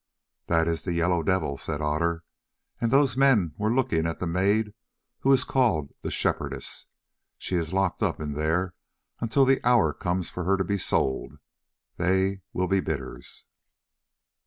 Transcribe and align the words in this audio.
"That 0.47 0.67
is 0.67 0.81
the 0.81 0.93
Yellow 0.93 1.21
Devil," 1.21 1.59
said 1.59 1.79
Otter, 1.79 2.23
"and 2.79 2.89
those 2.89 3.15
men 3.15 3.53
were 3.55 3.71
looking 3.71 4.07
at 4.07 4.17
the 4.17 4.25
maid 4.25 4.73
who 5.19 5.31
is 5.31 5.43
called 5.43 5.93
the 6.01 6.09
Shepherdess. 6.09 6.87
She 7.37 7.55
is 7.55 7.71
locked 7.71 8.01
up 8.01 8.17
there 8.17 8.73
until 9.19 9.45
the 9.45 9.63
hour 9.63 9.93
comes 9.93 10.27
for 10.27 10.43
her 10.43 10.57
to 10.57 10.63
be 10.63 10.79
sold. 10.79 11.37
They 11.97 12.41
will 12.51 12.67
be 12.67 12.79
the 12.79 12.85
bidders." 12.85 13.45